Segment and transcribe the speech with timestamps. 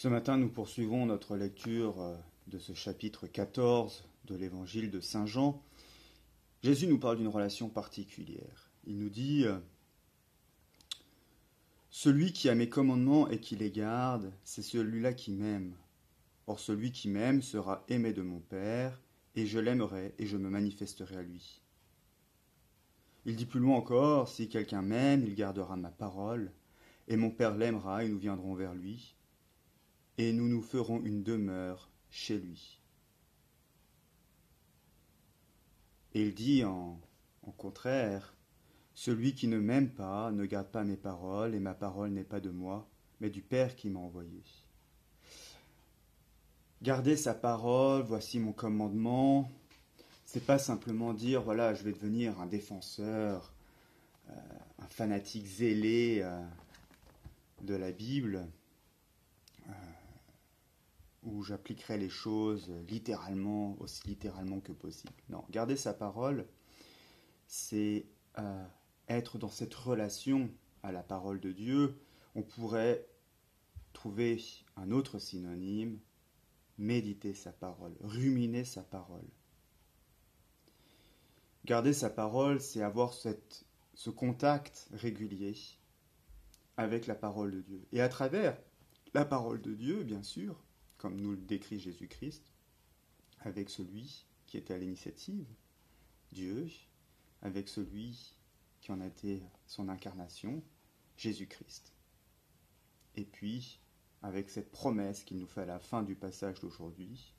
[0.00, 2.16] Ce matin, nous poursuivons notre lecture euh,
[2.46, 5.62] de ce chapitre 14 de l'évangile de Saint Jean.
[6.62, 8.70] Jésus nous parle d'une relation particulière.
[8.86, 9.58] Il nous dit euh,
[11.90, 15.74] Celui qui a mes commandements et qui les garde, c'est celui-là qui m'aime.
[16.46, 19.02] Or celui qui m'aime sera aimé de mon Père,
[19.36, 21.60] et je l'aimerai et je me manifesterai à lui.
[23.26, 26.52] Il dit plus loin encore Si quelqu'un m'aime, il gardera ma parole,
[27.06, 29.14] et mon Père l'aimera, et nous viendrons vers lui
[30.20, 32.78] et nous nous ferons une demeure chez lui.
[36.12, 37.00] Et il dit en,
[37.42, 38.34] en contraire,
[38.92, 42.40] Celui qui ne m'aime pas ne garde pas mes paroles, et ma parole n'est pas
[42.40, 42.86] de moi,
[43.20, 44.42] mais du Père qui m'a envoyé.
[46.82, 49.50] Garder sa parole, voici mon commandement,
[50.26, 53.54] c'est pas simplement dire voilà, je vais devenir un défenseur,
[54.28, 54.34] euh,
[54.80, 56.42] un fanatique zélé euh,
[57.62, 58.46] de la Bible.
[61.22, 65.12] Où j'appliquerai les choses littéralement, aussi littéralement que possible.
[65.28, 66.46] Non, garder sa parole,
[67.46, 68.06] c'est
[68.38, 68.66] euh,
[69.08, 70.50] être dans cette relation
[70.82, 72.00] à la parole de Dieu.
[72.34, 73.06] On pourrait
[73.92, 74.42] trouver
[74.76, 75.98] un autre synonyme,
[76.78, 79.28] méditer sa parole, ruminer sa parole.
[81.66, 85.54] Garder sa parole, c'est avoir ce contact régulier
[86.76, 87.86] avec la parole de Dieu.
[87.92, 88.56] Et à travers
[89.12, 90.64] la parole de Dieu, bien sûr,
[91.00, 92.52] comme nous le décrit Jésus-Christ,
[93.38, 95.46] avec celui qui était à l'initiative,
[96.30, 96.68] Dieu,
[97.40, 98.36] avec celui
[98.82, 100.62] qui en a été son incarnation,
[101.16, 101.94] Jésus-Christ.
[103.14, 103.80] Et puis,
[104.20, 107.34] avec cette promesse qu'il nous fait à la fin du passage d'aujourd'hui,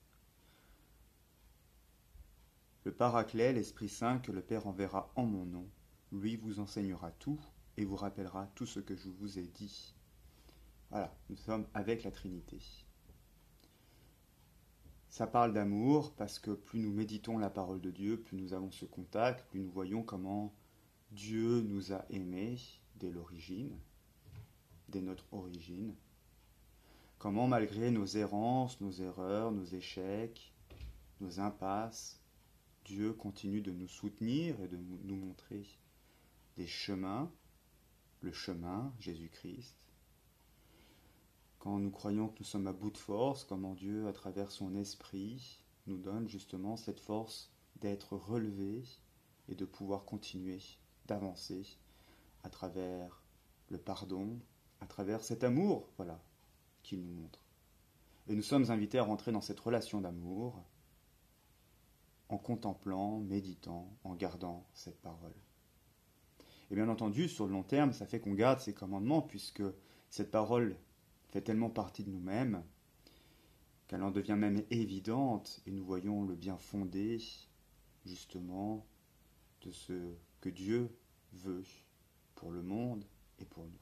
[2.83, 5.69] le Paraclet, l'Esprit Saint que le Père enverra en mon nom,
[6.11, 7.39] lui vous enseignera tout
[7.77, 9.93] et vous rappellera tout ce que je vous ai dit.
[10.89, 12.59] Voilà, nous sommes avec la Trinité.
[15.11, 18.71] Ça parle d'amour parce que plus nous méditons la parole de Dieu, plus nous avons
[18.71, 20.53] ce contact, plus nous voyons comment
[21.11, 22.57] Dieu nous a aimés
[22.95, 23.77] dès l'origine,
[24.87, 25.93] dès notre origine.
[27.19, 30.53] Comment malgré nos errances, nos erreurs, nos échecs,
[31.19, 32.21] nos impasses,
[32.85, 35.67] Dieu continue de nous soutenir et de nous montrer
[36.55, 37.29] des chemins,
[38.21, 39.75] le chemin, Jésus-Christ,
[41.61, 44.75] quand nous croyons que nous sommes à bout de force, comment Dieu, à travers son
[44.75, 48.81] esprit, nous donne justement cette force d'être relevés
[49.47, 50.59] et de pouvoir continuer
[51.05, 51.77] d'avancer
[52.43, 53.21] à travers
[53.69, 54.39] le pardon,
[54.79, 56.19] à travers cet amour, voilà,
[56.81, 57.43] qu'il nous montre.
[58.27, 60.63] Et nous sommes invités à rentrer dans cette relation d'amour
[62.29, 65.35] en contemplant, méditant, en gardant cette parole.
[66.71, 69.63] Et bien entendu, sur le long terme, ça fait qu'on garde ces commandements, puisque
[70.09, 70.75] cette parole
[71.31, 72.63] fait tellement partie de nous-mêmes
[73.87, 77.19] qu'elle en devient même évidente et nous voyons le bien fondé
[78.05, 78.85] justement
[79.61, 80.89] de ce que Dieu
[81.33, 81.63] veut
[82.35, 83.05] pour le monde
[83.39, 83.79] et pour nous.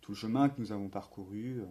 [0.00, 1.66] Tout le chemin que nous avons parcouru euh,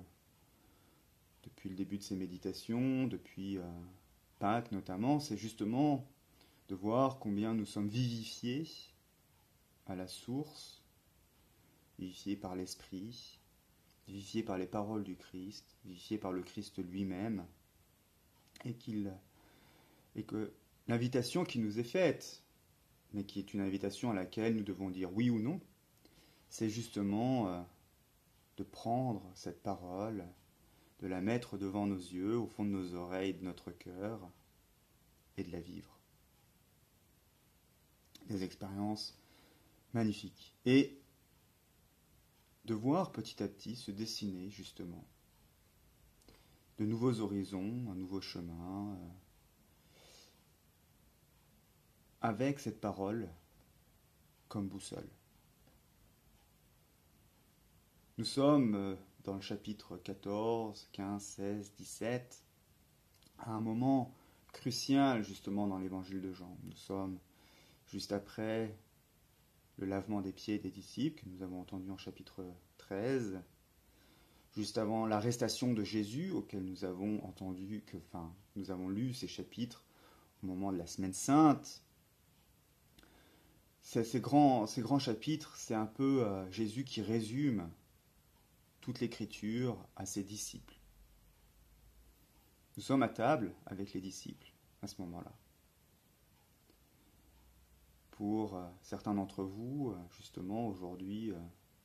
[1.44, 3.64] depuis le début de ces méditations, depuis euh,
[4.40, 6.08] Pâques notamment, c'est justement
[6.70, 8.68] de voir combien nous sommes vivifiés
[9.86, 10.84] à la source
[12.00, 13.40] vivifié par l'Esprit,
[14.08, 17.46] vivifié par les paroles du Christ, vivifié par le Christ lui-même,
[18.66, 19.14] et, qu'il,
[20.16, 20.52] et que
[20.88, 22.44] l'invitation qui nous est faite,
[23.14, 25.60] mais qui est une invitation à laquelle nous devons dire oui ou non,
[26.50, 27.62] c'est justement euh,
[28.58, 30.26] de prendre cette parole,
[31.00, 34.20] de la mettre devant nos yeux, au fond de nos oreilles, de notre cœur,
[35.38, 36.00] et de la vivre.
[38.28, 39.18] Des expériences
[39.94, 40.54] magnifiques.
[40.66, 41.00] Et
[42.68, 45.08] de voir petit à petit se dessiner justement
[46.78, 49.10] de nouveaux horizons, un nouveau chemin, euh,
[52.20, 53.30] avec cette parole
[54.50, 55.08] comme boussole.
[58.18, 62.44] Nous sommes euh, dans le chapitre 14, 15, 16, 17,
[63.40, 64.14] à un moment
[64.52, 66.58] crucial justement dans l'évangile de Jean.
[66.66, 67.18] Nous sommes
[67.86, 68.78] juste après
[69.78, 72.46] le lavement des pieds des disciples, que nous avons entendu en chapitre
[72.78, 73.42] 13,
[74.56, 79.28] juste avant l'arrestation de Jésus, auquel nous avons entendu que, enfin, nous avons lu ces
[79.28, 79.84] chapitres
[80.44, 81.84] au moment de la semaine sainte.
[83.82, 87.70] Ces, grands, ces grands chapitres, c'est un peu euh, Jésus qui résume
[88.82, 90.78] toute l'écriture à ses disciples.
[92.76, 94.52] Nous sommes à table avec les disciples
[94.82, 95.32] à ce moment-là
[98.18, 101.36] pour euh, certains d'entre vous, euh, justement, aujourd'hui euh,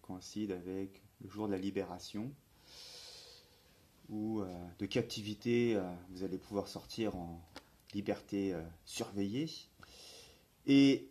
[0.01, 2.33] coïncide avec le jour de la libération.
[4.09, 4.43] ou
[4.79, 5.81] de captivité,
[6.11, 7.41] vous allez pouvoir sortir en
[7.95, 9.49] liberté surveillée.
[10.67, 11.09] Et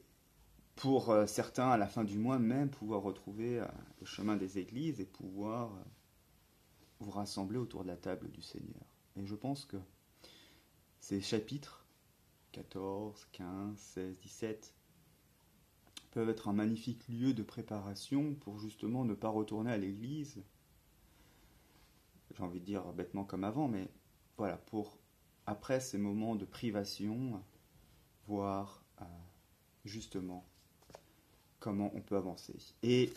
[0.75, 3.63] pour certains, à la fin du mois même, pouvoir retrouver
[4.01, 5.71] le chemin des églises et pouvoir
[6.99, 8.85] vous rassembler autour de la table du Seigneur.
[9.15, 9.77] Et je pense que
[10.99, 11.85] ces chapitres
[12.51, 14.73] 14, 15, 16, 17
[16.11, 20.43] peuvent être un magnifique lieu de préparation pour justement ne pas retourner à l'église.
[22.35, 23.89] J'ai envie de dire bêtement comme avant, mais
[24.37, 24.97] voilà, pour
[25.45, 27.41] après ces moments de privation,
[28.27, 29.05] voir euh,
[29.85, 30.45] justement
[31.59, 32.55] comment on peut avancer.
[32.83, 33.13] Et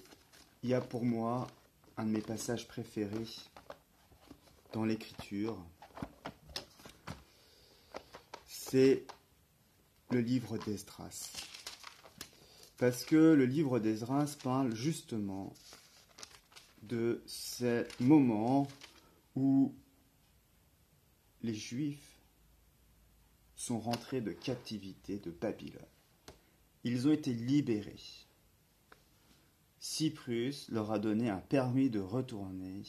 [0.63, 1.47] il y a pour moi
[1.97, 3.27] un de mes passages préférés
[4.73, 5.57] dans l'écriture,
[8.47, 9.07] c'est
[10.11, 11.54] le livre d'Esdras.
[12.79, 15.53] Parce que le livre d'Esdras parle justement
[16.83, 18.67] de ces moments
[19.37, 19.75] où
[21.43, 22.19] les Juifs
[23.55, 25.81] sont rentrés de captivité de Babylone.
[26.83, 28.27] Ils ont été libérés.
[29.79, 32.83] Cyprus leur a donné un permis de retourner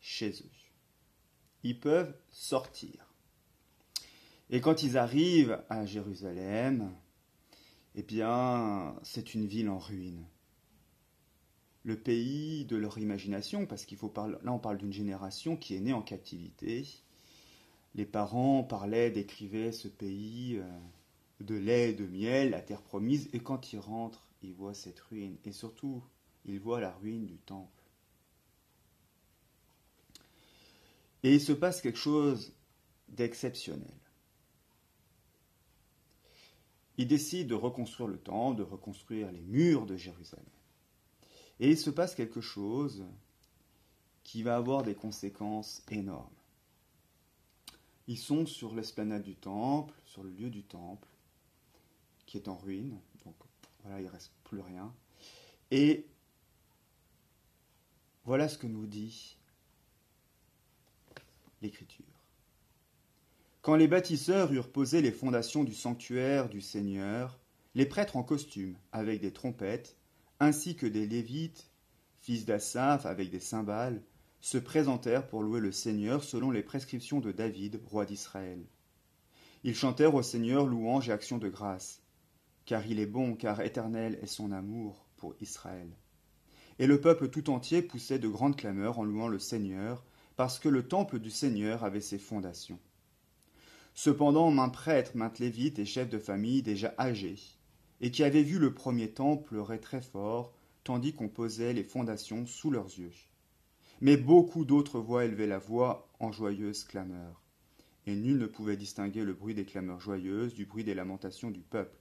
[0.00, 0.50] chez eux.
[1.62, 3.12] Ils peuvent sortir.
[4.50, 6.94] Et quand ils arrivent à Jérusalem,
[7.94, 10.24] eh bien, c'est une ville en ruine.
[11.84, 15.74] Le pays de leur imagination, parce qu'il faut parler, là on parle d'une génération qui
[15.74, 16.86] est née en captivité.
[17.94, 20.64] Les parents parlaient, décrivaient ce pays euh,
[21.40, 25.36] de lait de miel, la terre promise, et quand ils rentrent, ils voient cette ruine,
[25.44, 26.02] et surtout,
[26.44, 27.82] ils voient la ruine du temple.
[31.24, 32.52] Et il se passe quelque chose
[33.08, 33.94] d'exceptionnel.
[36.98, 40.44] Il décide de reconstruire le temple, de reconstruire les murs de Jérusalem.
[41.60, 43.04] Et il se passe quelque chose
[44.24, 46.28] qui va avoir des conséquences énormes.
[48.08, 51.08] Ils sont sur l'esplanade du temple, sur le lieu du temple,
[52.26, 53.34] qui est en ruine, donc
[53.82, 54.92] voilà, il ne reste plus rien.
[55.70, 56.06] Et
[58.24, 59.36] voilà ce que nous dit
[61.60, 62.11] l'Écriture.
[63.62, 67.38] Quand les bâtisseurs eurent posé les fondations du sanctuaire du Seigneur,
[67.76, 69.96] les prêtres en costume, avec des trompettes,
[70.40, 71.70] ainsi que des Lévites,
[72.18, 74.02] fils d'Assaph, avec des cymbales,
[74.40, 78.66] se présentèrent pour louer le Seigneur selon les prescriptions de David, roi d'Israël.
[79.62, 82.02] Ils chantèrent au Seigneur louange et action de grâce,
[82.64, 85.96] car il est bon, car éternel est son amour pour Israël.
[86.80, 90.04] Et le peuple tout entier poussait de grandes clameurs en louant le Seigneur,
[90.34, 92.80] parce que le temple du Seigneur avait ses fondations.
[93.94, 97.38] Cependant, maint prêtre, maint lévite et chef de famille déjà âgés,
[98.00, 102.46] et qui avaient vu le premier temple pleurait très fort, tandis qu'on posait les fondations
[102.46, 103.12] sous leurs yeux.
[104.00, 107.42] Mais beaucoup d'autres voix élevaient la voix en joyeuse clameur,
[108.06, 111.60] et nul ne pouvait distinguer le bruit des clameurs joyeuses du bruit des lamentations du
[111.60, 111.96] peuple,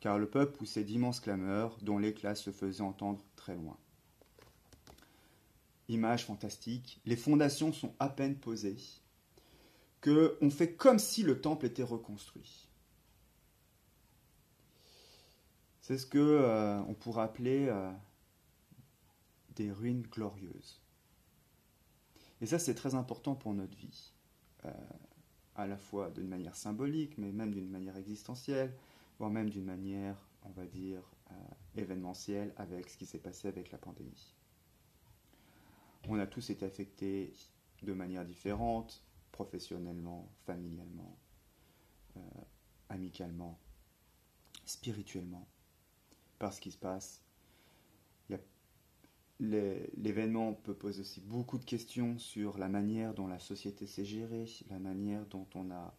[0.00, 3.76] car le peuple poussait d'immenses clameurs dont l'éclat se faisait entendre très loin.
[5.88, 8.76] Image fantastique, les fondations sont à peine posées,
[10.02, 12.68] qu'on fait comme si le temple était reconstruit.
[15.80, 17.90] C'est ce que euh, pourrait appeler euh,
[19.56, 20.82] des ruines glorieuses.
[22.40, 24.12] Et ça, c'est très important pour notre vie,
[24.66, 24.70] euh,
[25.56, 28.76] à la fois d'une manière symbolique, mais même d'une manière existentielle,
[29.18, 31.00] voire même d'une manière, on va dire,
[31.74, 34.34] événementielle, avec ce qui s'est passé avec la pandémie.
[36.06, 37.32] On a tous été affectés
[37.82, 39.02] de manière différente,
[39.38, 41.16] professionnellement, familialement,
[42.16, 42.20] euh,
[42.88, 43.56] amicalement,
[44.64, 45.46] spirituellement,
[46.40, 47.22] par ce qui se passe.
[49.40, 54.46] L'événement peut poser aussi beaucoup de questions sur la manière dont la société s'est gérée,
[54.68, 55.94] la manière dont on a,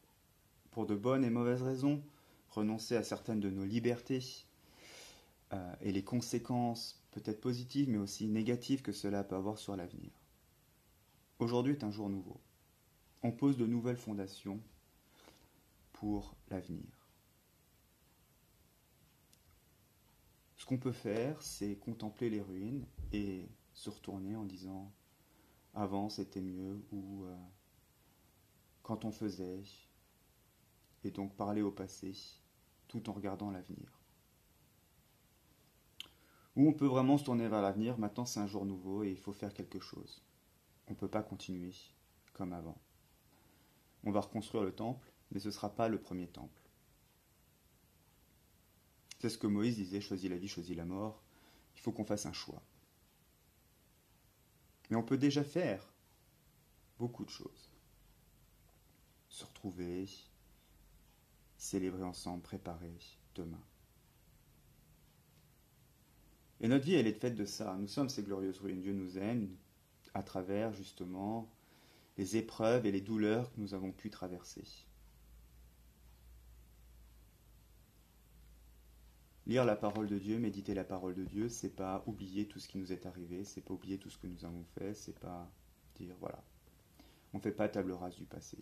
[0.71, 2.03] pour de bonnes et mauvaises raisons,
[2.49, 4.45] renoncé à certaines de nos libertés,
[5.53, 10.11] euh, et les conséquences peut-être positives mais aussi négatives que cela peut avoir sur l'avenir.
[11.39, 12.41] Aujourd'hui est un jour nouveau
[13.23, 14.59] on pose de nouvelles fondations
[15.93, 16.85] pour l'avenir.
[20.55, 24.91] Ce qu'on peut faire, c'est contempler les ruines et se retourner en disant
[25.73, 27.35] avant c'était mieux ou euh,
[28.83, 29.63] quand on faisait,
[31.03, 32.13] et donc parler au passé
[32.87, 33.99] tout en regardant l'avenir.
[36.55, 39.17] Ou on peut vraiment se tourner vers l'avenir, maintenant c'est un jour nouveau et il
[39.17, 40.23] faut faire quelque chose.
[40.87, 41.73] On ne peut pas continuer
[42.33, 42.77] comme avant.
[44.03, 46.61] On va reconstruire le temple, mais ce ne sera pas le premier temple.
[49.19, 51.21] C'est ce que Moïse disait, choisis la vie, choisis la mort.
[51.75, 52.61] Il faut qu'on fasse un choix.
[54.89, 55.93] Mais on peut déjà faire
[56.97, 57.69] beaucoup de choses.
[59.27, 60.07] Se retrouver,
[61.57, 62.97] célébrer ensemble, préparer
[63.35, 63.61] demain.
[66.61, 67.75] Et notre vie, elle est faite de ça.
[67.77, 68.81] Nous sommes ces glorieuses ruines.
[68.81, 69.55] Dieu nous aime
[70.13, 71.49] à travers justement
[72.19, 74.65] les épreuves et les douleurs que nous avons pu traverser.
[79.47, 82.67] Lire la parole de Dieu, méditer la parole de Dieu, c'est pas oublier tout ce
[82.67, 85.49] qui nous est arrivé, c'est pas oublier tout ce que nous avons fait, c'est pas
[85.95, 86.43] dire voilà.
[87.31, 88.57] On ne fait pas table rase du passé.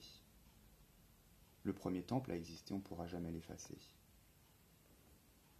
[1.64, 3.80] Le premier temple a existé, on ne pourra jamais l'effacer.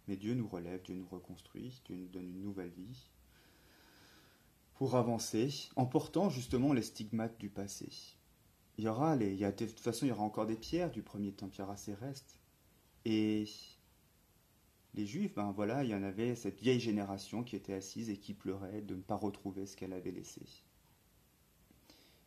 [0.06, 3.10] Mais Dieu nous relève, Dieu nous reconstruit, Dieu nous donne une nouvelle vie
[4.78, 7.88] pour avancer en portant justement les stigmates du passé.
[8.76, 11.02] Il y aura y a, de toute façon, il y aura encore des pierres du
[11.02, 11.34] premier
[11.76, 12.38] ces restes.
[13.04, 13.44] Et
[14.94, 18.18] les Juifs, ben voilà, il y en avait cette vieille génération qui était assise et
[18.18, 20.46] qui pleurait de ne pas retrouver ce qu'elle avait laissé.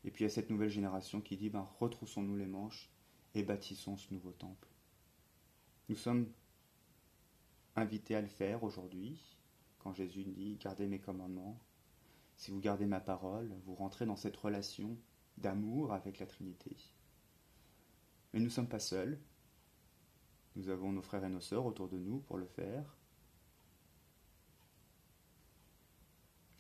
[0.03, 2.89] Et puis il y a cette nouvelle génération qui dit, ben retroussons-nous les manches
[3.33, 4.67] et bâtissons ce nouveau temple.
[5.87, 6.29] Nous sommes
[7.77, 9.37] invité à le faire aujourd'hui,
[9.79, 11.57] quand Jésus dit Gardez mes commandements.
[12.41, 14.97] Si vous gardez ma parole, vous rentrez dans cette relation
[15.37, 16.75] d'amour avec la Trinité.
[18.33, 19.19] Mais nous ne sommes pas seuls.
[20.55, 22.97] Nous avons nos frères et nos sœurs autour de nous pour le faire.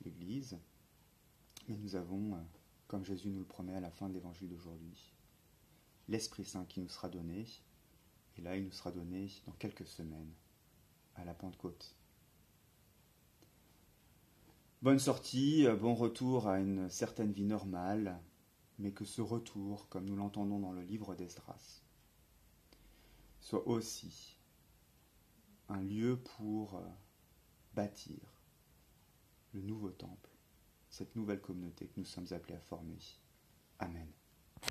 [0.05, 0.59] L'Église.
[1.67, 2.41] Mais nous avons, euh,
[2.87, 5.15] comme Jésus nous le promet à la fin de l'évangile d'aujourd'hui,
[6.07, 7.47] l'Esprit Saint qui nous sera donné.
[8.37, 10.31] Et là, il nous sera donné dans quelques semaines
[11.15, 11.95] à la Pentecôte.
[14.81, 18.19] Bonne sortie, euh, bon retour à une certaine vie normale,
[18.79, 21.83] mais que ce retour, comme nous l'entendons dans le livre d'Esdras,
[23.39, 24.39] soit aussi
[25.69, 26.81] un lieu pour euh,
[27.75, 28.17] bâtir
[29.53, 30.31] le nouveau temple,
[30.89, 32.97] cette nouvelle communauté que nous sommes appelés à former.
[33.77, 34.11] Amen.